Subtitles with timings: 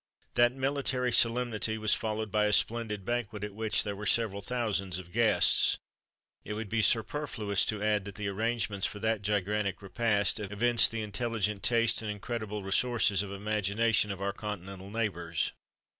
[0.33, 4.97] That military solemnity was followed by a splendid banquet, at which there were several thousands
[4.97, 5.77] of guests.
[6.43, 11.03] It would be superfluous to add, that the arrangements for that gigantic repast evinced the
[11.03, 15.51] intelligent taste and incredible resources of imagination of our continental neighbours.